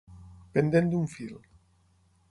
[0.55, 1.37] Pendent d'un fil.